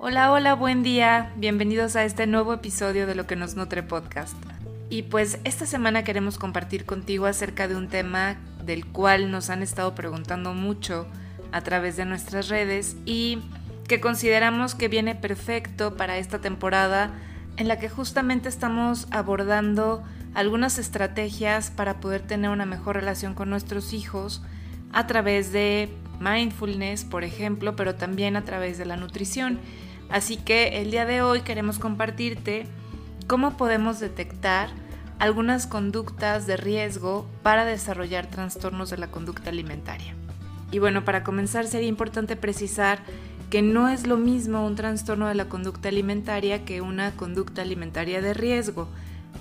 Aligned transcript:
Hola, 0.00 0.30
hola, 0.30 0.54
buen 0.54 0.84
día. 0.84 1.32
Bienvenidos 1.34 1.96
a 1.96 2.04
este 2.04 2.28
nuevo 2.28 2.54
episodio 2.54 3.04
de 3.04 3.16
Lo 3.16 3.26
que 3.26 3.34
nos 3.34 3.56
nutre 3.56 3.82
podcast. 3.82 4.36
Y 4.90 5.02
pues 5.02 5.40
esta 5.42 5.66
semana 5.66 6.04
queremos 6.04 6.38
compartir 6.38 6.84
contigo 6.84 7.26
acerca 7.26 7.66
de 7.66 7.74
un 7.74 7.88
tema 7.88 8.36
del 8.64 8.86
cual 8.86 9.32
nos 9.32 9.50
han 9.50 9.60
estado 9.60 9.96
preguntando 9.96 10.54
mucho 10.54 11.08
a 11.50 11.62
través 11.62 11.96
de 11.96 12.04
nuestras 12.04 12.48
redes 12.48 12.96
y 13.06 13.40
que 13.88 14.00
consideramos 14.00 14.76
que 14.76 14.86
viene 14.86 15.16
perfecto 15.16 15.96
para 15.96 16.18
esta 16.18 16.38
temporada 16.38 17.10
en 17.56 17.66
la 17.66 17.80
que 17.80 17.88
justamente 17.88 18.48
estamos 18.48 19.08
abordando 19.10 20.04
algunas 20.32 20.78
estrategias 20.78 21.72
para 21.72 21.98
poder 21.98 22.22
tener 22.22 22.50
una 22.50 22.66
mejor 22.66 22.94
relación 22.94 23.34
con 23.34 23.50
nuestros 23.50 23.92
hijos 23.92 24.42
a 24.92 25.08
través 25.08 25.50
de 25.50 25.88
mindfulness, 26.20 27.04
por 27.04 27.24
ejemplo, 27.24 27.76
pero 27.76 27.94
también 27.94 28.36
a 28.36 28.44
través 28.44 28.78
de 28.78 28.86
la 28.86 28.96
nutrición. 28.96 29.58
Así 30.10 30.36
que 30.36 30.80
el 30.80 30.90
día 30.90 31.04
de 31.04 31.22
hoy 31.22 31.42
queremos 31.42 31.78
compartirte 31.78 32.66
cómo 33.26 33.56
podemos 33.56 34.00
detectar 34.00 34.70
algunas 35.18 35.66
conductas 35.66 36.46
de 36.46 36.56
riesgo 36.56 37.26
para 37.42 37.64
desarrollar 37.64 38.26
trastornos 38.26 38.90
de 38.90 38.98
la 38.98 39.10
conducta 39.10 39.50
alimentaria. 39.50 40.14
Y 40.70 40.78
bueno, 40.78 41.04
para 41.04 41.24
comenzar 41.24 41.66
sería 41.66 41.88
importante 41.88 42.36
precisar 42.36 43.00
que 43.50 43.62
no 43.62 43.88
es 43.88 44.06
lo 44.06 44.16
mismo 44.16 44.66
un 44.66 44.76
trastorno 44.76 45.26
de 45.26 45.34
la 45.34 45.48
conducta 45.48 45.88
alimentaria 45.88 46.64
que 46.64 46.80
una 46.80 47.12
conducta 47.12 47.62
alimentaria 47.62 48.20
de 48.20 48.34
riesgo, 48.34 48.88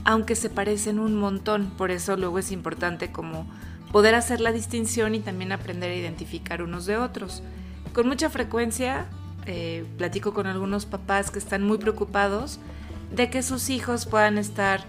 aunque 0.06 0.36
se 0.36 0.50
parecen 0.50 1.00
un 1.00 1.16
montón, 1.16 1.72
por 1.78 1.92
eso 1.92 2.16
luego 2.16 2.40
es 2.40 2.52
importante 2.52 3.12
como 3.12 3.48
poder 3.92 4.16
hacer 4.16 4.42
la 4.42 4.52
distinción 4.52 5.16
y 5.16 5.20
también 5.20 5.52
aprender 5.52 5.92
a 5.92 5.96
identificar 5.96 6.62
unos 6.62 6.86
de 6.86 6.98
otros. 6.98 7.44
Con 7.94 8.08
mucha 8.08 8.30
frecuencia 8.30 9.08
eh, 9.46 9.86
platico 9.98 10.34
con 10.34 10.46
algunos 10.46 10.86
papás 10.86 11.32
que 11.32 11.40
están 11.40 11.64
muy 11.64 11.78
preocupados 11.78 12.60
de 13.16 13.30
que 13.30 13.42
sus 13.42 13.70
hijos 13.70 14.06
puedan 14.06 14.38
estar 14.38 14.84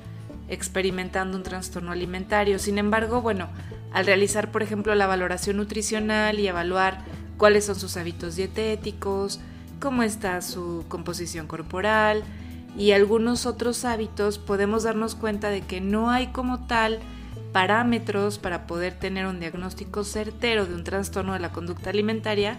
experimentando 0.48 1.36
un 1.36 1.42
trastorno 1.44 1.92
alimentario. 1.92 2.58
Sin 2.58 2.78
embargo, 2.78 3.22
bueno, 3.22 3.48
al 3.92 4.06
realizar, 4.06 4.50
por 4.50 4.62
ejemplo, 4.62 4.94
la 4.94 5.06
valoración 5.06 5.58
nutricional 5.58 6.40
y 6.40 6.48
evaluar 6.48 7.04
cuáles 7.36 7.66
son 7.66 7.76
sus 7.76 7.96
hábitos 7.96 8.36
dietéticos, 8.36 9.40
cómo 9.80 10.02
está 10.02 10.42
su 10.42 10.84
composición 10.88 11.46
corporal 11.46 12.24
y 12.76 12.92
algunos 12.92 13.46
otros 13.46 13.84
hábitos, 13.84 14.38
podemos 14.38 14.82
darnos 14.82 15.14
cuenta 15.14 15.50
de 15.50 15.60
que 15.60 15.80
no 15.80 16.10
hay 16.10 16.28
como 16.28 16.66
tal 16.66 16.98
parámetros 17.52 18.38
para 18.38 18.66
poder 18.66 18.94
tener 18.94 19.26
un 19.26 19.40
diagnóstico 19.40 20.04
certero 20.04 20.66
de 20.66 20.74
un 20.74 20.84
trastorno 20.84 21.32
de 21.32 21.40
la 21.40 21.52
conducta 21.52 21.90
alimentaria, 21.90 22.58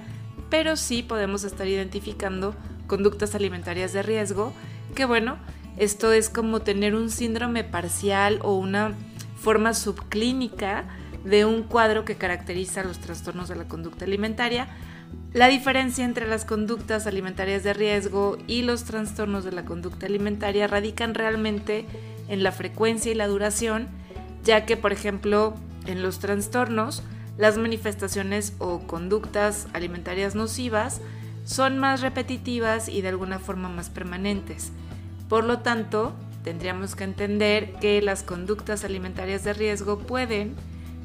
pero 0.49 0.75
sí 0.75 1.03
podemos 1.03 1.43
estar 1.43 1.67
identificando 1.67 2.55
conductas 2.87 3.35
alimentarias 3.35 3.93
de 3.93 4.03
riesgo, 4.03 4.53
que 4.95 5.05
bueno, 5.05 5.37
esto 5.77 6.11
es 6.11 6.29
como 6.29 6.61
tener 6.61 6.95
un 6.95 7.09
síndrome 7.09 7.63
parcial 7.63 8.39
o 8.41 8.55
una 8.55 8.93
forma 9.37 9.73
subclínica 9.73 10.85
de 11.23 11.45
un 11.45 11.63
cuadro 11.63 12.05
que 12.05 12.15
caracteriza 12.15 12.83
los 12.83 12.99
trastornos 12.99 13.47
de 13.47 13.55
la 13.55 13.67
conducta 13.67 14.05
alimentaria. 14.05 14.67
La 15.33 15.47
diferencia 15.47 16.05
entre 16.05 16.27
las 16.27 16.45
conductas 16.45 17.07
alimentarias 17.07 17.63
de 17.63 17.73
riesgo 17.73 18.37
y 18.47 18.63
los 18.63 18.83
trastornos 18.83 19.43
de 19.43 19.51
la 19.51 19.65
conducta 19.65 20.05
alimentaria 20.05 20.67
radican 20.67 21.13
realmente 21.13 21.85
en 22.27 22.43
la 22.43 22.51
frecuencia 22.51 23.11
y 23.11 23.15
la 23.15 23.27
duración, 23.27 23.87
ya 24.49 24.65
que, 24.65 24.77
por 24.77 24.91
ejemplo, 24.91 25.53
en 25.85 26.01
los 26.01 26.17
trastornos, 26.17 27.03
las 27.37 27.59
manifestaciones 27.59 28.53
o 28.57 28.79
conductas 28.79 29.67
alimentarias 29.73 30.33
nocivas 30.33 31.01
son 31.45 31.77
más 31.77 32.01
repetitivas 32.01 32.89
y 32.89 33.03
de 33.03 33.09
alguna 33.09 33.37
forma 33.37 33.69
más 33.69 33.91
permanentes. 33.91 34.71
Por 35.27 35.43
lo 35.43 35.59
tanto, 35.59 36.15
tendríamos 36.43 36.95
que 36.95 37.03
entender 37.03 37.73
que 37.73 38.01
las 38.01 38.23
conductas 38.23 38.83
alimentarias 38.83 39.43
de 39.43 39.53
riesgo 39.53 39.99
pueden, 39.99 40.55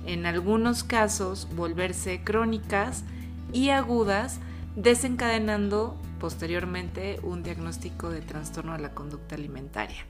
en 0.06 0.24
algunos 0.24 0.82
casos, 0.82 1.46
volverse 1.54 2.22
crónicas 2.24 3.04
y 3.52 3.68
agudas, 3.68 4.40
desencadenando 4.74 6.00
posteriormente 6.18 7.20
un 7.22 7.42
diagnóstico 7.42 8.08
de 8.08 8.22
trastorno 8.22 8.72
de 8.72 8.78
la 8.78 8.94
conducta 8.94 9.34
alimentaria. 9.34 10.06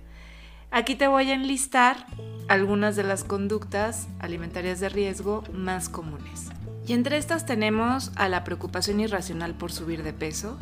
Aquí 0.74 0.96
te 0.96 1.06
voy 1.06 1.30
a 1.30 1.34
enlistar 1.34 2.04
algunas 2.48 2.96
de 2.96 3.04
las 3.04 3.22
conductas 3.22 4.08
alimentarias 4.18 4.80
de 4.80 4.88
riesgo 4.88 5.44
más 5.52 5.88
comunes. 5.88 6.50
Y 6.84 6.94
entre 6.94 7.16
estas 7.16 7.46
tenemos 7.46 8.10
a 8.16 8.28
la 8.28 8.42
preocupación 8.42 8.98
irracional 8.98 9.54
por 9.54 9.70
subir 9.70 10.02
de 10.02 10.12
peso, 10.12 10.58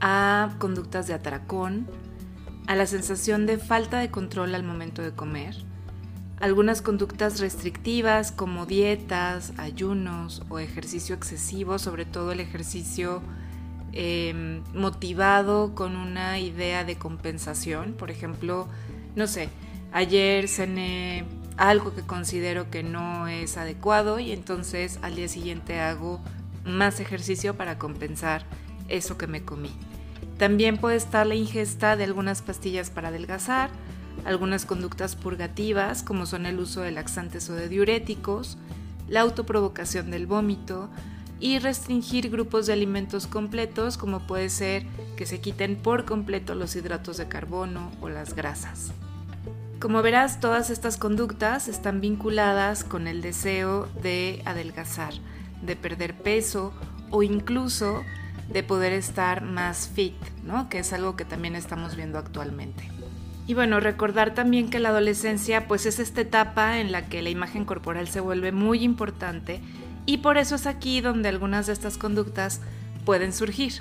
a 0.00 0.56
conductas 0.58 1.06
de 1.06 1.14
atracón, 1.14 1.86
a 2.66 2.74
la 2.74 2.84
sensación 2.88 3.46
de 3.46 3.58
falta 3.58 4.00
de 4.00 4.10
control 4.10 4.56
al 4.56 4.64
momento 4.64 5.02
de 5.02 5.12
comer, 5.12 5.54
algunas 6.40 6.82
conductas 6.82 7.38
restrictivas 7.38 8.32
como 8.32 8.66
dietas, 8.66 9.52
ayunos 9.56 10.42
o 10.48 10.58
ejercicio 10.58 11.14
excesivo, 11.14 11.78
sobre 11.78 12.06
todo 12.06 12.32
el 12.32 12.40
ejercicio 12.40 13.22
em, 13.92 14.64
motivado 14.74 15.76
con 15.76 15.94
una 15.94 16.40
idea 16.40 16.82
de 16.82 16.96
compensación, 16.96 17.92
por 17.92 18.10
ejemplo, 18.10 18.66
no 19.14 19.26
sé, 19.26 19.48
ayer 19.92 20.48
cené 20.48 21.24
algo 21.56 21.94
que 21.94 22.02
considero 22.02 22.70
que 22.70 22.82
no 22.82 23.28
es 23.28 23.56
adecuado 23.56 24.18
y 24.18 24.32
entonces 24.32 24.98
al 25.02 25.16
día 25.16 25.28
siguiente 25.28 25.80
hago 25.80 26.20
más 26.64 27.00
ejercicio 27.00 27.56
para 27.56 27.78
compensar 27.78 28.44
eso 28.88 29.18
que 29.18 29.26
me 29.26 29.44
comí. 29.44 29.70
También 30.38 30.78
puede 30.78 30.96
estar 30.96 31.26
la 31.26 31.34
ingesta 31.34 31.96
de 31.96 32.04
algunas 32.04 32.42
pastillas 32.42 32.90
para 32.90 33.08
adelgazar, 33.08 33.70
algunas 34.24 34.66
conductas 34.66 35.16
purgativas 35.16 36.02
como 36.02 36.26
son 36.26 36.46
el 36.46 36.58
uso 36.58 36.80
de 36.80 36.90
laxantes 36.90 37.48
o 37.50 37.54
de 37.54 37.68
diuréticos, 37.68 38.58
la 39.08 39.20
autoprovocación 39.20 40.10
del 40.10 40.26
vómito 40.26 40.88
y 41.42 41.58
restringir 41.58 42.30
grupos 42.30 42.66
de 42.66 42.72
alimentos 42.72 43.26
completos 43.26 43.98
como 43.98 44.20
puede 44.28 44.48
ser 44.48 44.86
que 45.16 45.26
se 45.26 45.40
quiten 45.40 45.74
por 45.74 46.04
completo 46.04 46.54
los 46.54 46.76
hidratos 46.76 47.16
de 47.16 47.26
carbono 47.26 47.90
o 48.00 48.08
las 48.08 48.34
grasas. 48.34 48.92
Como 49.80 50.00
verás, 50.02 50.38
todas 50.38 50.70
estas 50.70 50.96
conductas 50.96 51.66
están 51.66 52.00
vinculadas 52.00 52.84
con 52.84 53.08
el 53.08 53.20
deseo 53.22 53.88
de 54.04 54.40
adelgazar, 54.44 55.14
de 55.62 55.74
perder 55.74 56.14
peso 56.14 56.72
o 57.10 57.24
incluso 57.24 58.04
de 58.52 58.62
poder 58.62 58.92
estar 58.92 59.42
más 59.42 59.88
fit, 59.88 60.14
¿no? 60.44 60.68
Que 60.68 60.78
es 60.78 60.92
algo 60.92 61.16
que 61.16 61.24
también 61.24 61.56
estamos 61.56 61.96
viendo 61.96 62.18
actualmente. 62.18 62.88
Y 63.48 63.54
bueno, 63.54 63.80
recordar 63.80 64.34
también 64.34 64.70
que 64.70 64.78
la 64.78 64.90
adolescencia 64.90 65.66
pues 65.66 65.86
es 65.86 65.98
esta 65.98 66.20
etapa 66.20 66.78
en 66.78 66.92
la 66.92 67.08
que 67.08 67.20
la 67.20 67.30
imagen 67.30 67.64
corporal 67.64 68.06
se 68.06 68.20
vuelve 68.20 68.52
muy 68.52 68.84
importante 68.84 69.60
y 70.06 70.18
por 70.18 70.38
eso 70.38 70.54
es 70.54 70.66
aquí 70.66 71.00
donde 71.00 71.28
algunas 71.28 71.66
de 71.66 71.72
estas 71.72 71.98
conductas 71.98 72.60
pueden 73.04 73.32
surgir. 73.32 73.74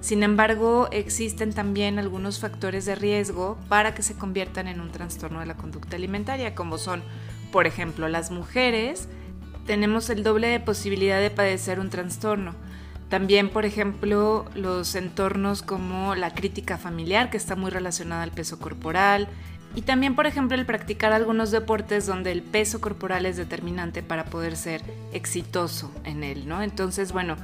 Sin 0.00 0.22
embargo, 0.22 0.88
existen 0.92 1.52
también 1.52 1.98
algunos 1.98 2.38
factores 2.38 2.84
de 2.84 2.94
riesgo 2.94 3.58
para 3.68 3.94
que 3.94 4.02
se 4.02 4.14
conviertan 4.14 4.68
en 4.68 4.80
un 4.80 4.92
trastorno 4.92 5.40
de 5.40 5.46
la 5.46 5.56
conducta 5.56 5.96
alimentaria, 5.96 6.54
como 6.54 6.78
son, 6.78 7.02
por 7.50 7.66
ejemplo, 7.66 8.08
las 8.08 8.30
mujeres, 8.30 9.08
tenemos 9.66 10.08
el 10.08 10.22
doble 10.22 10.46
de 10.48 10.60
posibilidad 10.60 11.20
de 11.20 11.30
padecer 11.30 11.78
un 11.78 11.90
trastorno. 11.90 12.54
También, 13.10 13.50
por 13.50 13.64
ejemplo, 13.64 14.46
los 14.54 14.94
entornos 14.94 15.62
como 15.62 16.14
la 16.14 16.32
crítica 16.32 16.78
familiar, 16.78 17.28
que 17.28 17.36
está 17.36 17.56
muy 17.56 17.70
relacionada 17.70 18.22
al 18.22 18.30
peso 18.30 18.58
corporal, 18.58 19.28
y 19.78 19.82
también, 19.82 20.16
por 20.16 20.26
ejemplo, 20.26 20.56
el 20.56 20.66
practicar 20.66 21.12
algunos 21.12 21.52
deportes 21.52 22.04
donde 22.04 22.32
el 22.32 22.42
peso 22.42 22.80
corporal 22.80 23.26
es 23.26 23.36
determinante 23.36 24.02
para 24.02 24.24
poder 24.24 24.56
ser 24.56 24.82
exitoso 25.12 25.92
en 26.02 26.24
él, 26.24 26.48
¿no? 26.48 26.62
Entonces, 26.62 27.12
bueno, 27.12 27.36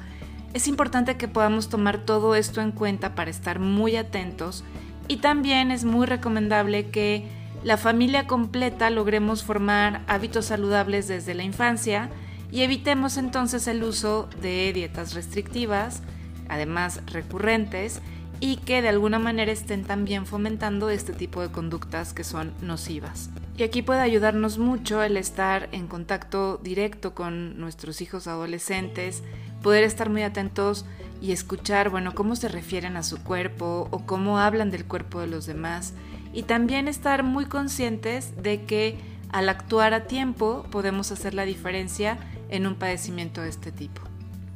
es 0.52 0.66
importante 0.66 1.16
que 1.16 1.28
podamos 1.28 1.68
tomar 1.68 1.98
todo 1.98 2.34
esto 2.34 2.60
en 2.60 2.72
cuenta 2.72 3.14
para 3.14 3.30
estar 3.30 3.60
muy 3.60 3.94
atentos 3.94 4.64
y 5.06 5.18
también 5.18 5.70
es 5.70 5.84
muy 5.84 6.06
recomendable 6.06 6.90
que 6.90 7.24
la 7.62 7.76
familia 7.76 8.26
completa 8.26 8.90
logremos 8.90 9.44
formar 9.44 10.00
hábitos 10.08 10.46
saludables 10.46 11.06
desde 11.06 11.34
la 11.34 11.44
infancia 11.44 12.10
y 12.50 12.62
evitemos 12.62 13.16
entonces 13.16 13.68
el 13.68 13.84
uso 13.84 14.28
de 14.42 14.72
dietas 14.72 15.14
restrictivas, 15.14 16.02
además 16.48 17.00
recurrentes, 17.06 18.02
y 18.40 18.56
que 18.56 18.82
de 18.82 18.88
alguna 18.88 19.18
manera 19.18 19.52
estén 19.52 19.84
también 19.84 20.26
fomentando 20.26 20.90
este 20.90 21.12
tipo 21.12 21.40
de 21.40 21.50
conductas 21.50 22.12
que 22.12 22.24
son 22.24 22.52
nocivas. 22.60 23.30
Y 23.56 23.62
aquí 23.62 23.82
puede 23.82 24.00
ayudarnos 24.00 24.58
mucho 24.58 25.02
el 25.02 25.16
estar 25.16 25.68
en 25.72 25.86
contacto 25.86 26.58
directo 26.62 27.14
con 27.14 27.58
nuestros 27.58 28.00
hijos 28.00 28.26
adolescentes, 28.26 29.22
poder 29.62 29.84
estar 29.84 30.10
muy 30.10 30.22
atentos 30.22 30.84
y 31.22 31.32
escuchar, 31.32 31.88
bueno, 31.88 32.14
cómo 32.14 32.36
se 32.36 32.48
refieren 32.48 32.96
a 32.96 33.02
su 33.02 33.22
cuerpo 33.22 33.88
o 33.90 34.04
cómo 34.04 34.38
hablan 34.38 34.70
del 34.70 34.84
cuerpo 34.84 35.20
de 35.20 35.28
los 35.28 35.46
demás. 35.46 35.94
Y 36.32 36.42
también 36.42 36.88
estar 36.88 37.22
muy 37.22 37.46
conscientes 37.46 38.34
de 38.42 38.64
que 38.64 38.98
al 39.30 39.48
actuar 39.48 39.94
a 39.94 40.04
tiempo 40.04 40.66
podemos 40.70 41.12
hacer 41.12 41.34
la 41.34 41.44
diferencia 41.44 42.18
en 42.50 42.66
un 42.66 42.74
padecimiento 42.74 43.40
de 43.40 43.48
este 43.48 43.72
tipo. 43.72 44.02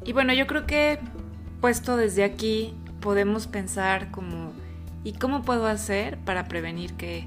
Y 0.05 0.13
bueno, 0.13 0.33
yo 0.33 0.47
creo 0.47 0.67
que 0.67 0.99
puesto 1.61 1.97
desde 1.97 2.25
aquí 2.25 2.75
podemos 3.01 3.47
pensar 3.47 4.11
como, 4.11 4.53
¿y 5.05 5.13
cómo 5.13 5.43
puedo 5.43 5.67
hacer 5.67 6.19
para 6.19 6.49
prevenir 6.49 6.95
que, 6.95 7.27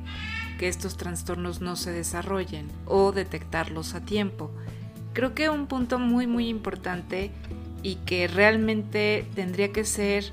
que 0.60 0.68
estos 0.68 0.98
trastornos 0.98 1.62
no 1.62 1.76
se 1.76 1.92
desarrollen 1.92 2.70
o 2.86 3.12
detectarlos 3.12 3.96
a 3.96 4.02
tiempo? 4.02 4.52
Creo 5.14 5.34
que 5.36 5.50
un 5.50 5.68
punto 5.68 6.00
muy 6.00 6.28
muy 6.28 6.48
importante 6.48 7.32
y 7.84 7.96
que 7.96 8.28
realmente 8.28 9.26
tendría 9.36 9.72
que 9.72 9.84
ser 9.84 10.32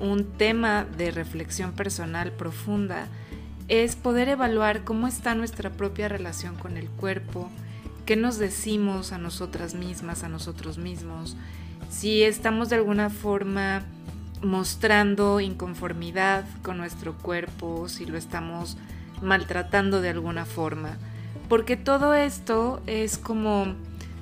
un 0.00 0.24
tema 0.24 0.84
de 0.84 1.10
reflexión 1.10 1.72
personal 1.72 2.32
profunda 2.32 3.08
es 3.68 3.96
poder 3.96 4.28
evaluar 4.28 4.84
cómo 4.84 5.06
está 5.06 5.34
nuestra 5.34 5.70
propia 5.70 6.08
relación 6.08 6.56
con 6.56 6.76
el 6.76 6.88
cuerpo, 6.88 7.50
qué 8.04 8.16
nos 8.16 8.38
decimos 8.38 9.12
a 9.12 9.18
nosotras 9.18 9.74
mismas, 9.74 10.22
a 10.22 10.28
nosotros 10.28 10.76
mismos, 10.76 11.36
si 11.90 12.22
estamos 12.22 12.68
de 12.68 12.76
alguna 12.76 13.08
forma 13.08 13.82
mostrando 14.44 15.40
inconformidad 15.40 16.44
con 16.62 16.78
nuestro 16.78 17.14
cuerpo, 17.14 17.88
si 17.88 18.06
lo 18.06 18.16
estamos 18.18 18.76
maltratando 19.22 20.00
de 20.00 20.10
alguna 20.10 20.44
forma, 20.44 20.98
porque 21.48 21.76
todo 21.76 22.14
esto 22.14 22.82
es 22.86 23.18
como 23.18 23.74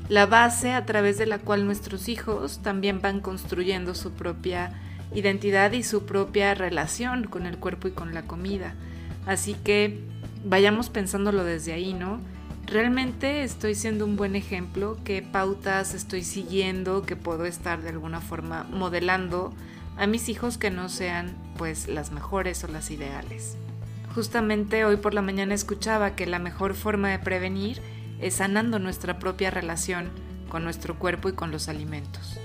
la 0.09 0.27
base 0.27 0.73
a 0.73 0.85
través 0.85 1.19
de 1.19 1.27
la 1.27 1.39
cual 1.39 1.65
nuestros 1.65 2.09
hijos 2.09 2.61
también 2.63 3.01
van 3.01 3.21
construyendo 3.21 3.95
su 3.95 4.13
propia 4.13 4.73
identidad 5.15 5.73
y 5.73 5.83
su 5.83 6.05
propia 6.05 6.55
relación 6.55 7.25
con 7.25 7.47
el 7.47 7.59
cuerpo 7.59 7.89
y 7.89 7.93
con 7.93 8.15
la 8.15 8.23
comida. 8.23 8.75
Así 9.27 9.55
que 9.55 10.01
vayamos 10.45 10.91
pensándolo 10.91 11.45
desde 11.45 11.73
ahí, 11.73 11.95
¿no? 11.95 12.21
¿Realmente 12.67 13.43
estoy 13.43 13.75
siendo 13.75 14.05
un 14.05 14.17
buen 14.17 14.37
ejemplo? 14.37 14.97
¿Qué 15.05 15.23
pautas 15.23 15.95
estoy 15.95 16.23
siguiendo 16.23 17.03
que 17.03 17.17
puedo 17.17 17.45
estar 17.45 17.83
de 17.83 17.91
alguna 17.91 18.21
forma 18.21 18.65
modelando 18.65 19.53
a 19.97 20.07
mis 20.07 20.29
hijos 20.29 20.59
que 20.59 20.71
no 20.71 20.89
sean 20.89 21.35
pues 21.57 21.89
las 21.89 22.11
mejores 22.13 22.65
o 22.65 22.69
las 22.69 22.91
ideales? 22.91 23.57
Justamente 24.15 24.85
hoy 24.85 24.97
por 24.97 25.15
la 25.15 25.23
mañana 25.23 25.55
escuchaba 25.55 26.15
que 26.15 26.27
la 26.27 26.39
mejor 26.39 26.75
forma 26.75 27.09
de 27.11 27.19
prevenir 27.19 27.81
es 28.21 28.35
sanando 28.35 28.79
nuestra 28.79 29.19
propia 29.19 29.51
relación 29.51 30.11
con 30.49 30.65
nuestro 30.65 30.99
cuerpo 30.99 31.29
y 31.29 31.33
con 31.33 31.51
los 31.51 31.69
alimentos. 31.69 32.39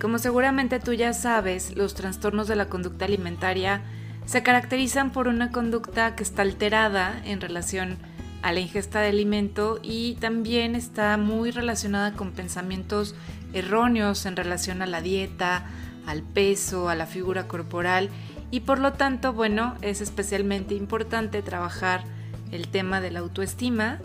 Como 0.00 0.18
seguramente 0.18 0.80
tú 0.80 0.92
ya 0.92 1.12
sabes, 1.12 1.76
los 1.76 1.94
trastornos 1.94 2.46
de 2.46 2.56
la 2.56 2.68
conducta 2.68 3.04
alimentaria 3.04 3.82
se 4.26 4.42
caracterizan 4.42 5.10
por 5.10 5.28
una 5.28 5.50
conducta 5.50 6.14
que 6.14 6.22
está 6.22 6.42
alterada 6.42 7.20
en 7.24 7.40
relación 7.40 7.98
a 8.42 8.52
la 8.52 8.60
ingesta 8.60 9.00
de 9.00 9.08
alimento 9.08 9.80
y 9.82 10.14
también 10.16 10.74
está 10.74 11.16
muy 11.16 11.50
relacionada 11.50 12.12
con 12.12 12.32
pensamientos 12.32 13.14
erróneos 13.52 14.26
en 14.26 14.36
relación 14.36 14.82
a 14.82 14.86
la 14.86 15.00
dieta, 15.00 15.64
al 16.06 16.22
peso, 16.22 16.88
a 16.88 16.94
la 16.94 17.06
figura 17.06 17.48
corporal 17.48 18.10
y 18.50 18.60
por 18.60 18.78
lo 18.78 18.92
tanto, 18.92 19.32
bueno, 19.32 19.74
es 19.82 20.00
especialmente 20.00 20.74
importante 20.74 21.42
trabajar 21.42 22.04
el 22.52 22.68
tema 22.68 23.00
de 23.00 23.10
la 23.10 23.20
autoestima 23.20 23.98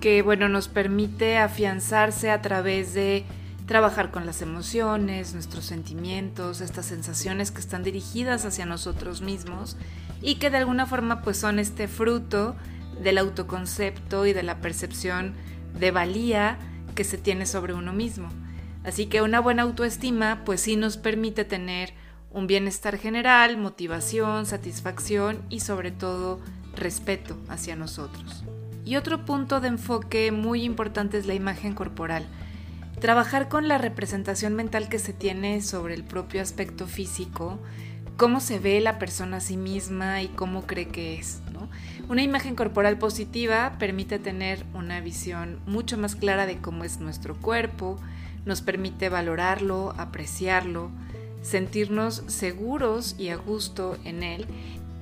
que 0.00 0.22
bueno, 0.22 0.48
nos 0.48 0.68
permite 0.68 1.38
afianzarse 1.38 2.30
a 2.30 2.42
través 2.42 2.94
de 2.94 3.24
trabajar 3.66 4.10
con 4.10 4.26
las 4.26 4.42
emociones, 4.42 5.32
nuestros 5.32 5.64
sentimientos, 5.64 6.60
estas 6.60 6.86
sensaciones 6.86 7.50
que 7.50 7.60
están 7.60 7.82
dirigidas 7.82 8.44
hacia 8.44 8.66
nosotros 8.66 9.22
mismos 9.22 9.76
y 10.20 10.34
que 10.36 10.50
de 10.50 10.58
alguna 10.58 10.86
forma 10.86 11.22
pues 11.22 11.38
son 11.38 11.58
este 11.58 11.88
fruto 11.88 12.54
del 13.02 13.18
autoconcepto 13.18 14.26
y 14.26 14.32
de 14.32 14.42
la 14.42 14.60
percepción 14.60 15.34
de 15.78 15.90
valía 15.90 16.58
que 16.94 17.04
se 17.04 17.18
tiene 17.18 17.46
sobre 17.46 17.74
uno 17.74 17.92
mismo. 17.92 18.28
Así 18.84 19.06
que 19.06 19.22
una 19.22 19.40
buena 19.40 19.62
autoestima 19.62 20.42
pues 20.44 20.60
sí 20.60 20.76
nos 20.76 20.96
permite 20.96 21.44
tener 21.44 21.94
un 22.30 22.46
bienestar 22.46 22.98
general, 22.98 23.56
motivación, 23.56 24.44
satisfacción 24.44 25.42
y 25.48 25.60
sobre 25.60 25.90
todo 25.90 26.40
respeto 26.76 27.38
hacia 27.48 27.76
nosotros. 27.76 28.44
Y 28.84 28.96
otro 28.96 29.24
punto 29.24 29.60
de 29.60 29.68
enfoque 29.68 30.30
muy 30.32 30.62
importante 30.64 31.16
es 31.16 31.26
la 31.26 31.34
imagen 31.34 31.74
corporal. 31.74 32.26
Trabajar 33.00 33.48
con 33.48 33.68
la 33.68 33.78
representación 33.78 34.54
mental 34.54 34.88
que 34.88 34.98
se 34.98 35.12
tiene 35.12 35.62
sobre 35.62 35.94
el 35.94 36.04
propio 36.04 36.42
aspecto 36.42 36.86
físico, 36.86 37.58
cómo 38.16 38.40
se 38.40 38.58
ve 38.58 38.80
la 38.80 38.98
persona 38.98 39.38
a 39.38 39.40
sí 39.40 39.56
misma 39.56 40.22
y 40.22 40.28
cómo 40.28 40.66
cree 40.66 40.88
que 40.88 41.18
es. 41.18 41.40
Una 42.08 42.22
imagen 42.22 42.54
corporal 42.54 42.98
positiva 42.98 43.76
permite 43.78 44.18
tener 44.18 44.64
una 44.74 45.00
visión 45.00 45.58
mucho 45.66 45.96
más 45.96 46.14
clara 46.14 46.44
de 46.44 46.58
cómo 46.58 46.84
es 46.84 47.00
nuestro 47.00 47.36
cuerpo, 47.36 47.98
nos 48.44 48.62
permite 48.62 49.08
valorarlo, 49.08 49.94
apreciarlo, 49.96 50.90
sentirnos 51.42 52.22
seguros 52.26 53.16
y 53.18 53.28
a 53.28 53.36
gusto 53.36 53.96
en 54.04 54.22
él 54.22 54.46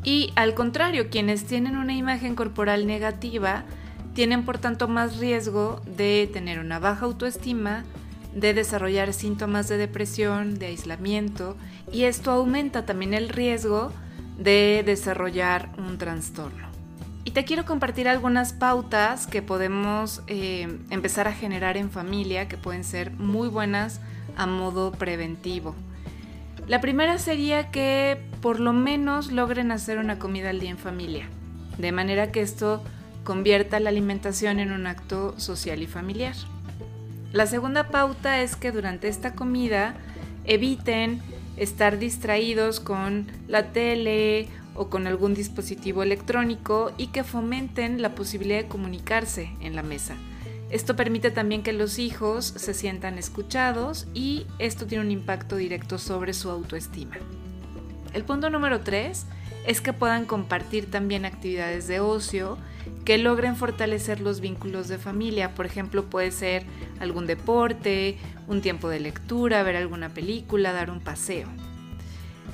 y 0.04 0.32
al 0.34 0.54
contrario, 0.54 1.08
quienes 1.10 1.44
tienen 1.44 1.76
una 1.76 1.94
imagen 1.94 2.34
corporal 2.34 2.86
negativa 2.86 3.64
tienen 4.14 4.44
por 4.44 4.58
tanto 4.58 4.88
más 4.88 5.18
riesgo 5.18 5.80
de 5.86 6.28
tener 6.32 6.58
una 6.58 6.78
baja 6.78 7.06
autoestima, 7.06 7.84
de 8.34 8.52
desarrollar 8.52 9.12
síntomas 9.12 9.68
de 9.68 9.76
depresión, 9.76 10.58
de 10.58 10.66
aislamiento, 10.66 11.56
y 11.92 12.04
esto 12.04 12.30
aumenta 12.32 12.84
también 12.84 13.14
el 13.14 13.28
riesgo 13.28 13.92
de 14.38 14.82
desarrollar 14.84 15.70
un 15.78 15.98
trastorno. 15.98 16.71
Y 17.32 17.34
te 17.34 17.46
quiero 17.46 17.64
compartir 17.64 18.08
algunas 18.08 18.52
pautas 18.52 19.26
que 19.26 19.40
podemos 19.40 20.22
eh, 20.26 20.68
empezar 20.90 21.28
a 21.28 21.32
generar 21.32 21.78
en 21.78 21.90
familia 21.90 22.46
que 22.46 22.58
pueden 22.58 22.84
ser 22.84 23.10
muy 23.12 23.48
buenas 23.48 24.02
a 24.36 24.44
modo 24.44 24.92
preventivo. 24.92 25.74
La 26.68 26.82
primera 26.82 27.16
sería 27.16 27.70
que 27.70 28.20
por 28.42 28.60
lo 28.60 28.74
menos 28.74 29.32
logren 29.32 29.72
hacer 29.72 29.96
una 29.96 30.18
comida 30.18 30.50
al 30.50 30.60
día 30.60 30.68
en 30.68 30.76
familia, 30.76 31.26
de 31.78 31.90
manera 31.90 32.30
que 32.32 32.42
esto 32.42 32.84
convierta 33.24 33.80
la 33.80 33.88
alimentación 33.88 34.60
en 34.60 34.70
un 34.70 34.86
acto 34.86 35.34
social 35.40 35.80
y 35.80 35.86
familiar. 35.86 36.34
La 37.32 37.46
segunda 37.46 37.88
pauta 37.88 38.42
es 38.42 38.56
que 38.56 38.72
durante 38.72 39.08
esta 39.08 39.34
comida 39.34 39.94
eviten 40.44 41.22
estar 41.56 41.98
distraídos 41.98 42.78
con 42.78 43.26
la 43.48 43.72
tele 43.72 44.50
o 44.74 44.88
con 44.88 45.06
algún 45.06 45.34
dispositivo 45.34 46.02
electrónico 46.02 46.92
y 46.96 47.08
que 47.08 47.24
fomenten 47.24 48.02
la 48.02 48.14
posibilidad 48.14 48.58
de 48.58 48.68
comunicarse 48.68 49.50
en 49.60 49.76
la 49.76 49.82
mesa. 49.82 50.16
Esto 50.70 50.96
permite 50.96 51.30
también 51.30 51.62
que 51.62 51.74
los 51.74 51.98
hijos 51.98 52.46
se 52.46 52.72
sientan 52.72 53.18
escuchados 53.18 54.06
y 54.14 54.46
esto 54.58 54.86
tiene 54.86 55.04
un 55.04 55.10
impacto 55.10 55.56
directo 55.56 55.98
sobre 55.98 56.32
su 56.32 56.48
autoestima. 56.48 57.16
El 58.14 58.24
punto 58.24 58.48
número 58.48 58.80
3 58.80 59.26
es 59.66 59.80
que 59.80 59.92
puedan 59.92 60.24
compartir 60.24 60.90
también 60.90 61.24
actividades 61.24 61.88
de 61.88 62.00
ocio 62.00 62.58
que 63.04 63.18
logren 63.18 63.56
fortalecer 63.56 64.20
los 64.20 64.40
vínculos 64.40 64.88
de 64.88 64.98
familia. 64.98 65.54
Por 65.54 65.66
ejemplo, 65.66 66.04
puede 66.04 66.30
ser 66.30 66.64
algún 67.00 67.26
deporte, 67.26 68.16
un 68.48 68.60
tiempo 68.60 68.88
de 68.88 69.00
lectura, 69.00 69.62
ver 69.62 69.76
alguna 69.76 70.08
película, 70.08 70.72
dar 70.72 70.90
un 70.90 71.00
paseo. 71.00 71.48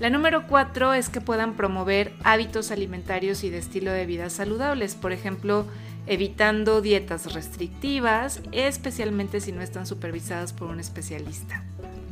La 0.01 0.11
número 0.11 0.47
4 0.47 0.95
es 0.95 1.09
que 1.09 1.21
puedan 1.21 1.55
promover 1.55 2.15
hábitos 2.23 2.71
alimentarios 2.71 3.43
y 3.43 3.51
de 3.51 3.59
estilo 3.59 3.91
de 3.91 4.07
vida 4.07 4.31
saludables. 4.31 4.95
Por 4.95 5.11
ejemplo, 5.11 5.67
evitando 6.07 6.81
dietas 6.81 7.33
restrictivas, 7.33 8.41
especialmente 8.53 9.41
si 9.41 9.51
no 9.51 9.61
están 9.61 9.87
supervisadas 9.87 10.53
por 10.53 10.69
un 10.69 10.79
especialista. 10.79 11.65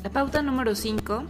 La 0.03 0.11
pauta 0.11 0.43
número 0.43 0.75
5 0.75 1.23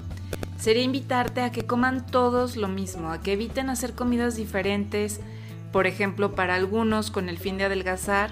sería 0.59 0.83
invitarte 0.83 1.43
a 1.43 1.53
que 1.53 1.67
coman 1.67 2.07
todos 2.07 2.57
lo 2.57 2.69
mismo, 2.69 3.13
a 3.13 3.21
que 3.21 3.35
eviten 3.35 3.69
hacer 3.69 3.93
comidas 3.93 4.37
diferentes, 4.37 5.21
por 5.73 5.87
ejemplo, 5.87 6.35
para 6.35 6.55
algunos 6.55 7.11
con 7.11 7.29
el 7.29 7.37
fin 7.37 7.59
de 7.59 7.65
adelgazar, 7.65 8.31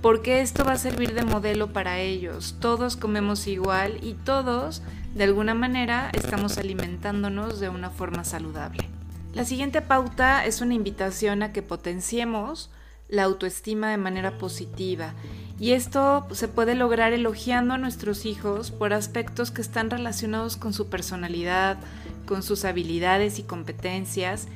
porque 0.00 0.42
esto 0.42 0.64
va 0.64 0.72
a 0.72 0.78
servir 0.78 1.12
de 1.12 1.24
modelo 1.24 1.72
para 1.72 1.98
ellos. 1.98 2.56
Todos 2.60 2.96
comemos 2.96 3.48
igual 3.48 3.98
y 4.00 4.14
todos, 4.14 4.80
de 5.14 5.24
alguna 5.24 5.54
manera, 5.54 6.10
estamos 6.12 6.58
alimentándonos 6.58 7.60
de 7.60 7.68
una 7.68 7.90
forma 7.90 8.24
saludable. 8.24 8.88
La 9.32 9.44
siguiente 9.44 9.80
pauta 9.80 10.44
es 10.44 10.60
una 10.60 10.74
invitación 10.74 11.44
a 11.44 11.52
que 11.52 11.62
potenciemos 11.62 12.70
la 13.08 13.22
autoestima 13.22 13.90
de 13.90 13.96
manera 13.96 14.38
positiva. 14.38 15.14
Y 15.60 15.70
esto 15.70 16.26
se 16.32 16.48
puede 16.48 16.74
lograr 16.74 17.12
elogiando 17.12 17.74
a 17.74 17.78
nuestros 17.78 18.26
hijos 18.26 18.72
por 18.72 18.92
aspectos 18.92 19.52
que 19.52 19.62
están 19.62 19.88
relacionados 19.88 20.56
con 20.56 20.72
su 20.72 20.88
personalidad, 20.88 21.78
con 22.26 22.42
sus 22.42 22.64
habilidades 22.64 23.38
y 23.38 23.44
competencias, 23.44 24.48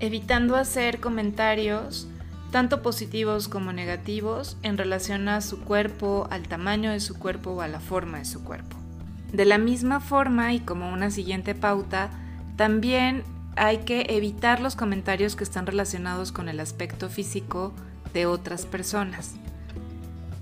evitando 0.00 0.56
hacer 0.56 0.98
comentarios 0.98 2.08
tanto 2.52 2.80
positivos 2.80 3.48
como 3.48 3.74
negativos 3.74 4.56
en 4.62 4.78
relación 4.78 5.28
a 5.28 5.42
su 5.42 5.60
cuerpo, 5.60 6.26
al 6.30 6.48
tamaño 6.48 6.90
de 6.90 7.00
su 7.00 7.18
cuerpo 7.18 7.50
o 7.50 7.60
a 7.60 7.68
la 7.68 7.80
forma 7.80 8.18
de 8.18 8.24
su 8.24 8.42
cuerpo. 8.44 8.85
De 9.32 9.44
la 9.44 9.58
misma 9.58 10.00
forma 10.00 10.52
y 10.54 10.60
como 10.60 10.92
una 10.92 11.10
siguiente 11.10 11.54
pauta, 11.54 12.10
también 12.56 13.24
hay 13.56 13.78
que 13.78 14.06
evitar 14.10 14.60
los 14.60 14.76
comentarios 14.76 15.34
que 15.34 15.44
están 15.44 15.66
relacionados 15.66 16.30
con 16.32 16.48
el 16.48 16.60
aspecto 16.60 17.08
físico 17.08 17.72
de 18.12 18.26
otras 18.26 18.66
personas. 18.66 19.34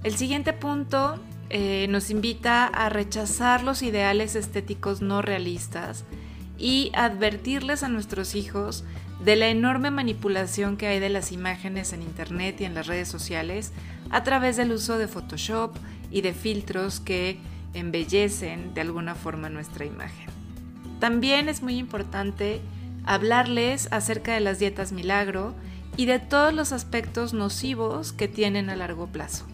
El 0.02 0.16
siguiente 0.16 0.52
punto 0.52 1.18
eh, 1.50 1.86
nos 1.88 2.10
invita 2.10 2.66
a 2.66 2.88
rechazar 2.88 3.62
los 3.62 3.82
ideales 3.82 4.34
estéticos 4.34 5.00
no 5.00 5.22
realistas 5.22 6.04
y 6.58 6.90
advertirles 6.94 7.82
a 7.82 7.88
nuestros 7.88 8.34
hijos 8.34 8.84
de 9.24 9.36
la 9.36 9.48
enorme 9.48 9.90
manipulación 9.90 10.76
que 10.76 10.86
hay 10.86 11.00
de 11.00 11.08
las 11.08 11.32
imágenes 11.32 11.92
en 11.92 12.02
Internet 12.02 12.60
y 12.60 12.64
en 12.64 12.74
las 12.74 12.86
redes 12.86 13.08
sociales 13.08 13.72
a 14.10 14.22
través 14.24 14.56
del 14.56 14.72
uso 14.72 14.98
de 14.98 15.08
Photoshop 15.08 15.76
y 16.10 16.20
de 16.20 16.34
filtros 16.34 17.00
que 17.00 17.38
embellecen 17.74 18.74
de 18.74 18.80
alguna 18.80 19.14
forma 19.14 19.50
nuestra 19.50 19.84
imagen. 19.84 20.28
También 21.00 21.48
es 21.48 21.62
muy 21.62 21.76
importante 21.76 22.60
hablarles 23.04 23.88
acerca 23.90 24.32
de 24.32 24.40
las 24.40 24.58
dietas 24.58 24.92
milagro 24.92 25.54
y 25.96 26.06
de 26.06 26.18
todos 26.18 26.52
los 26.52 26.72
aspectos 26.72 27.34
nocivos 27.34 28.12
que 28.12 28.28
tienen 28.28 28.70
a 28.70 28.76
largo 28.76 29.08
plazo. 29.08 29.46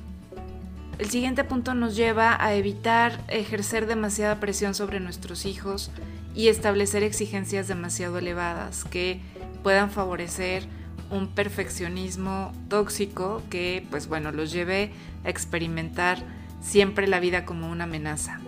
El 0.98 1.08
siguiente 1.08 1.44
punto 1.44 1.74
nos 1.74 1.96
lleva 1.96 2.42
a 2.44 2.54
evitar 2.54 3.24
ejercer 3.28 3.86
demasiada 3.86 4.38
presión 4.38 4.74
sobre 4.74 5.00
nuestros 5.00 5.46
hijos 5.46 5.90
y 6.34 6.48
establecer 6.48 7.02
exigencias 7.02 7.68
demasiado 7.68 8.18
elevadas 8.18 8.84
que 8.84 9.20
puedan 9.62 9.90
favorecer 9.90 10.64
un 11.10 11.28
perfeccionismo 11.28 12.52
tóxico 12.68 13.42
que, 13.50 13.84
pues 13.90 14.08
bueno, 14.08 14.30
los 14.30 14.52
lleve 14.52 14.92
a 15.24 15.30
experimentar 15.30 16.22
siempre 16.60 17.06
la 17.06 17.20
vida 17.20 17.44
como 17.44 17.70
una 17.70 17.84
amenaza. 17.84 18.40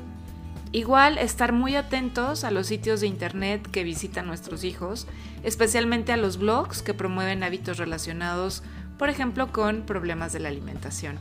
Igual 0.74 1.18
estar 1.18 1.52
muy 1.52 1.76
atentos 1.76 2.44
a 2.44 2.50
los 2.50 2.66
sitios 2.66 3.02
de 3.02 3.06
internet 3.06 3.68
que 3.70 3.84
visitan 3.84 4.26
nuestros 4.26 4.64
hijos, 4.64 5.06
especialmente 5.42 6.12
a 6.12 6.16
los 6.16 6.38
blogs 6.38 6.80
que 6.82 6.94
promueven 6.94 7.42
hábitos 7.42 7.76
relacionados, 7.76 8.62
por 8.96 9.10
ejemplo, 9.10 9.52
con 9.52 9.82
problemas 9.82 10.32
de 10.32 10.40
la 10.40 10.48
alimentación. 10.48 11.18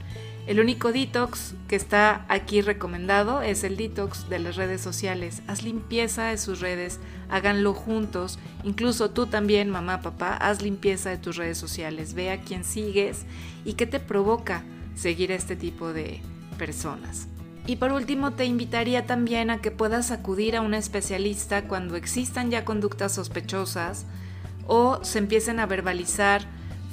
El 0.48 0.60
único 0.60 0.92
detox 0.92 1.54
que 1.68 1.76
está 1.76 2.26
aquí 2.30 2.62
recomendado 2.62 3.42
es 3.42 3.64
el 3.64 3.76
detox 3.78 4.30
de 4.30 4.40
las 4.40 4.56
redes 4.56 4.82
sociales. 4.82 5.42
Haz 5.48 5.64
limpieza 5.64 6.28
de 6.28 6.38
sus 6.38 6.62
redes, 6.62 7.00
háganlo 7.30 7.74
juntos. 7.74 8.40
Incluso 8.64 9.12
tú 9.12 9.28
también, 9.28 9.70
mamá, 9.70 10.02
papá, 10.02 10.36
haz 10.36 10.62
limpieza 10.62 11.10
de 11.10 11.18
tus 11.18 11.36
redes 11.36 11.58
sociales. 11.58 12.14
Ve 12.14 12.32
a 12.32 12.42
quién 12.42 12.64
sigues 12.64 13.26
y 13.66 13.74
qué 13.74 13.86
te 13.86 14.00
provoca 14.00 14.64
seguir 14.96 15.32
este 15.32 15.56
tipo 15.56 15.94
de 15.94 16.22
personas. 16.58 17.28
Y 17.68 17.76
por 17.76 17.92
último, 17.92 18.32
te 18.32 18.46
invitaría 18.46 19.06
también 19.06 19.50
a 19.50 19.62
que 19.62 19.72
puedas 19.72 20.12
acudir 20.12 20.56
a 20.56 20.62
un 20.62 20.74
especialista 20.74 21.68
cuando 21.68 21.96
existan 21.96 22.50
ya 22.50 22.66
conductas 22.66 23.14
sospechosas 23.14 24.06
o 24.68 25.04
se 25.04 25.20
empiecen 25.20 25.60
a 25.60 25.68
verbalizar 25.68 26.42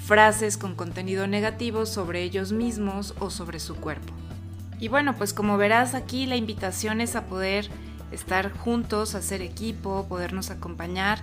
frases 0.04 0.56
con 0.56 0.74
contenido 0.74 1.26
negativo 1.26 1.86
sobre 1.86 2.22
ellos 2.22 2.52
mismos 2.52 3.14
o 3.18 3.30
sobre 3.30 3.60
su 3.60 3.76
cuerpo. 3.76 4.12
Y 4.80 4.88
bueno, 4.88 5.16
pues 5.16 5.32
como 5.32 5.56
verás 5.56 5.94
aquí 5.94 6.26
la 6.26 6.36
invitación 6.36 7.00
es 7.00 7.16
a 7.16 7.26
poder 7.26 7.68
estar 8.12 8.52
juntos, 8.52 9.14
hacer 9.14 9.42
equipo, 9.42 10.06
podernos 10.08 10.50
acompañar 10.50 11.18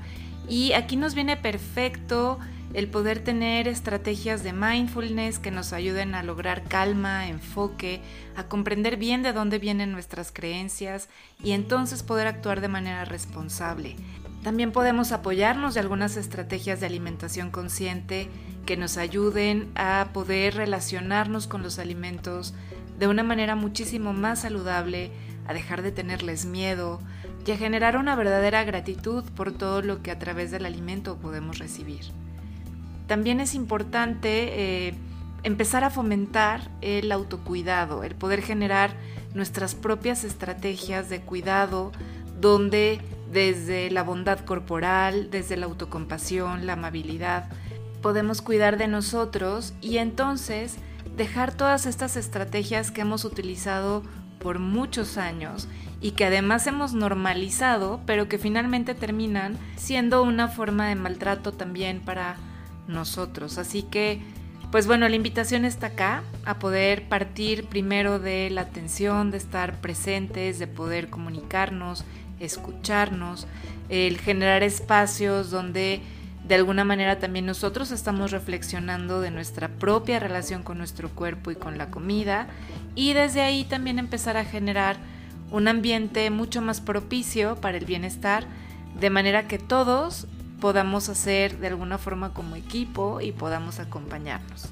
y 0.47 0.73
aquí 0.73 0.97
nos 0.97 1.15
viene 1.15 1.37
perfecto 1.37 2.39
el 2.75 2.89
poder 2.89 3.19
tener 3.19 3.69
estrategias 3.69 4.43
de 4.43 4.51
mindfulness 4.51 5.39
que 5.39 5.49
nos 5.49 5.71
ayuden 5.71 6.13
a 6.13 6.23
lograr 6.23 6.63
calma, 6.63 7.29
enfoque, 7.29 8.01
a 8.35 8.43
comprender 8.43 8.97
bien 8.97 9.23
de 9.23 9.31
dónde 9.31 9.59
vienen 9.59 9.93
nuestras 9.93 10.33
creencias 10.33 11.07
y 11.41 11.53
entonces 11.53 12.03
poder 12.03 12.27
actuar 12.27 12.59
de 12.59 12.67
manera 12.67 13.05
responsable. 13.05 13.95
También 14.43 14.73
podemos 14.73 15.13
apoyarnos 15.13 15.73
de 15.73 15.79
algunas 15.79 16.17
estrategias 16.17 16.81
de 16.81 16.87
alimentación 16.87 17.49
consciente 17.49 18.27
que 18.65 18.75
nos 18.75 18.97
ayuden 18.97 19.71
a 19.75 20.09
poder 20.11 20.55
relacionarnos 20.55 21.47
con 21.47 21.63
los 21.63 21.79
alimentos 21.79 22.53
de 22.99 23.07
una 23.07 23.23
manera 23.23 23.55
muchísimo 23.55 24.11
más 24.11 24.41
saludable, 24.41 25.11
a 25.47 25.53
dejar 25.53 25.81
de 25.81 25.93
tenerles 25.93 26.45
miedo 26.45 26.99
y 27.45 27.51
a 27.51 27.57
generar 27.57 27.95
una 27.95 28.17
verdadera 28.17 28.65
gratitud 28.65 29.23
por 29.33 29.53
todo 29.53 29.81
lo 29.81 30.01
que 30.01 30.11
a 30.11 30.19
través 30.19 30.51
del 30.51 30.65
alimento 30.65 31.15
podemos 31.17 31.57
recibir. 31.57 32.24
También 33.07 33.39
es 33.39 33.55
importante 33.55 34.87
eh, 34.87 34.95
empezar 35.43 35.83
a 35.83 35.89
fomentar 35.89 36.71
el 36.81 37.11
autocuidado, 37.11 38.03
el 38.03 38.15
poder 38.15 38.41
generar 38.41 38.95
nuestras 39.33 39.75
propias 39.75 40.23
estrategias 40.23 41.09
de 41.09 41.21
cuidado 41.21 41.91
donde 42.39 42.99
desde 43.31 43.91
la 43.91 44.03
bondad 44.03 44.39
corporal, 44.39 45.29
desde 45.29 45.57
la 45.57 45.65
autocompasión, 45.65 46.65
la 46.65 46.73
amabilidad, 46.73 47.49
podemos 48.01 48.41
cuidar 48.41 48.77
de 48.77 48.87
nosotros 48.87 49.73
y 49.81 49.97
entonces 49.97 50.77
dejar 51.15 51.53
todas 51.53 51.85
estas 51.85 52.17
estrategias 52.17 52.91
que 52.91 53.01
hemos 53.01 53.25
utilizado 53.25 54.03
por 54.39 54.59
muchos 54.59 55.17
años 55.17 55.67
y 56.01 56.11
que 56.11 56.25
además 56.25 56.67
hemos 56.67 56.93
normalizado, 56.93 58.01
pero 58.05 58.27
que 58.27 58.37
finalmente 58.37 58.93
terminan 58.93 59.57
siendo 59.75 60.23
una 60.23 60.47
forma 60.47 60.87
de 60.87 60.95
maltrato 60.95 61.51
también 61.51 61.99
para 61.99 62.37
nosotros. 62.87 63.57
Así 63.57 63.83
que, 63.83 64.21
pues 64.71 64.87
bueno, 64.87 65.07
la 65.07 65.15
invitación 65.15 65.65
está 65.65 65.87
acá, 65.87 66.23
a 66.45 66.59
poder 66.59 67.07
partir 67.07 67.65
primero 67.65 68.19
de 68.19 68.49
la 68.49 68.61
atención, 68.61 69.31
de 69.31 69.37
estar 69.37 69.79
presentes, 69.81 70.59
de 70.59 70.67
poder 70.67 71.09
comunicarnos, 71.09 72.03
escucharnos, 72.39 73.47
el 73.89 74.19
generar 74.19 74.63
espacios 74.63 75.51
donde 75.51 76.01
de 76.47 76.55
alguna 76.55 76.83
manera 76.83 77.17
también 77.17 77.45
nosotros 77.45 77.91
estamos 77.91 78.31
reflexionando 78.31 79.19
de 79.19 79.31
nuestra 79.31 79.67
propia 79.67 80.19
relación 80.19 80.61
con 80.61 80.77
nuestro 80.77 81.09
cuerpo 81.09 81.49
y 81.49 81.55
con 81.55 81.77
la 81.77 81.89
comida 81.89 82.47
y 82.93 83.13
desde 83.13 83.41
ahí 83.41 83.63
también 83.63 83.97
empezar 83.97 84.37
a 84.37 84.45
generar 84.45 84.97
un 85.51 85.67
ambiente 85.67 86.29
mucho 86.29 86.61
más 86.61 86.81
propicio 86.81 87.55
para 87.55 87.77
el 87.77 87.85
bienestar, 87.85 88.45
de 88.99 89.09
manera 89.09 89.47
que 89.47 89.57
todos 89.57 90.27
podamos 90.59 91.09
hacer 91.09 91.59
de 91.59 91.67
alguna 91.67 91.97
forma 91.97 92.33
como 92.33 92.55
equipo 92.55 93.21
y 93.21 93.31
podamos 93.31 93.79
acompañarnos. 93.79 94.69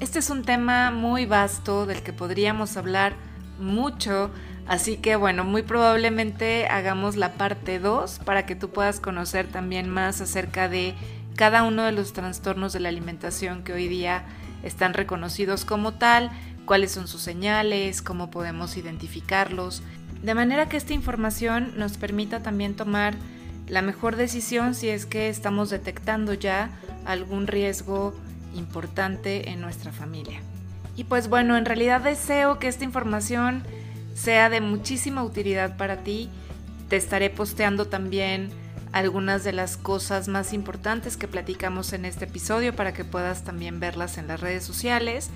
Este 0.00 0.18
es 0.18 0.28
un 0.30 0.42
tema 0.42 0.90
muy 0.90 1.24
vasto 1.24 1.86
del 1.86 2.02
que 2.02 2.12
podríamos 2.12 2.76
hablar 2.76 3.14
mucho, 3.58 4.30
así 4.66 4.98
que 4.98 5.16
bueno, 5.16 5.44
muy 5.44 5.62
probablemente 5.62 6.66
hagamos 6.66 7.16
la 7.16 7.32
parte 7.34 7.78
2 7.78 8.20
para 8.24 8.44
que 8.44 8.54
tú 8.56 8.70
puedas 8.70 9.00
conocer 9.00 9.46
también 9.46 9.88
más 9.88 10.20
acerca 10.20 10.68
de 10.68 10.94
cada 11.34 11.62
uno 11.62 11.84
de 11.84 11.92
los 11.92 12.12
trastornos 12.12 12.72
de 12.72 12.80
la 12.80 12.88
alimentación 12.88 13.62
que 13.62 13.72
hoy 13.72 13.88
día 13.88 14.24
están 14.62 14.94
reconocidos 14.94 15.64
como 15.64 15.94
tal, 15.94 16.30
cuáles 16.66 16.92
son 16.92 17.08
sus 17.08 17.22
señales, 17.22 18.02
cómo 18.02 18.30
podemos 18.30 18.76
identificarlos, 18.76 19.82
de 20.22 20.34
manera 20.34 20.68
que 20.68 20.76
esta 20.76 20.92
información 20.92 21.72
nos 21.76 21.96
permita 21.96 22.42
también 22.42 22.74
tomar 22.74 23.14
la 23.68 23.82
mejor 23.82 24.16
decisión 24.16 24.74
si 24.74 24.88
es 24.88 25.06
que 25.06 25.28
estamos 25.28 25.70
detectando 25.70 26.34
ya 26.34 26.70
algún 27.04 27.46
riesgo 27.46 28.14
importante 28.54 29.50
en 29.50 29.60
nuestra 29.60 29.92
familia. 29.92 30.40
Y 30.96 31.04
pues 31.04 31.28
bueno, 31.28 31.56
en 31.56 31.64
realidad 31.64 32.00
deseo 32.00 32.58
que 32.58 32.68
esta 32.68 32.84
información 32.84 33.62
sea 34.14 34.48
de 34.48 34.60
muchísima 34.60 35.22
utilidad 35.22 35.76
para 35.76 35.98
ti. 35.98 36.30
Te 36.88 36.96
estaré 36.96 37.28
posteando 37.28 37.86
también 37.86 38.50
algunas 38.92 39.44
de 39.44 39.52
las 39.52 39.76
cosas 39.76 40.26
más 40.26 40.54
importantes 40.54 41.16
que 41.18 41.28
platicamos 41.28 41.92
en 41.92 42.06
este 42.06 42.24
episodio 42.24 42.74
para 42.74 42.94
que 42.94 43.04
puedas 43.04 43.44
también 43.44 43.78
verlas 43.78 44.16
en 44.16 44.26
las 44.26 44.40
redes 44.40 44.64
sociales. 44.64 45.28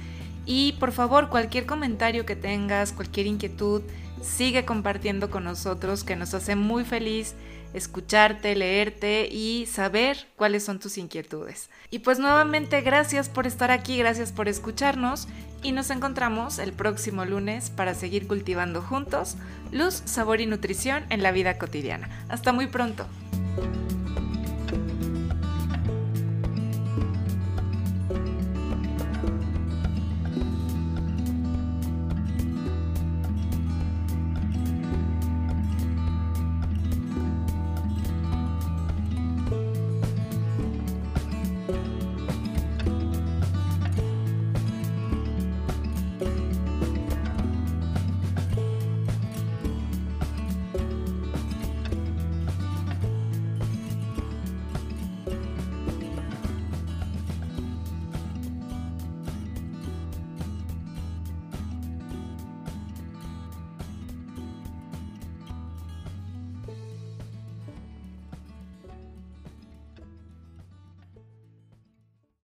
Y 0.47 0.73
por 0.81 0.93
favor, 0.93 1.29
cualquier 1.29 1.67
comentario 1.67 2.25
que 2.25 2.37
tengas, 2.37 2.93
cualquier 2.93 3.27
inquietud, 3.27 3.83
sigue 4.23 4.65
compartiendo 4.65 5.31
con 5.31 5.45
nosotros 5.45 6.05
que 6.05 6.17
nos 6.17 6.33
hace 6.33 6.57
muy 6.57 6.85
feliz 6.85 7.35
escucharte, 7.75 8.55
leerte 8.55 9.29
y 9.31 9.67
saber 9.67 10.27
cuáles 10.37 10.65
son 10.65 10.79
tus 10.79 10.99
inquietudes. 10.99 11.71
Y 11.91 12.01
pues 12.01 12.19
nuevamente 12.19 12.81
gracias 12.81 13.29
por 13.29 13.47
estar 13.47 13.71
aquí, 13.71 13.99
gracias 13.99 14.33
por 14.33 14.49
escucharnos 14.49 15.29
y 15.63 15.73
nos 15.73 15.91
encontramos 15.91 16.59
el 16.59 16.73
próximo 16.73 17.25
lunes 17.25 17.71
para 17.71 17.95
seguir 17.95 18.27
cultivando 18.27 18.83
juntos 18.83 19.37
luz, 19.73 20.03
sabor 20.05 20.41
y 20.41 20.47
nutrición 20.47 21.05
en 21.11 21.23
la 21.23 21.33
vida 21.33 21.59
cotidiana. 21.59 22.09
Hasta 22.29 22.53
muy 22.53 22.67
pronto. 22.67 23.07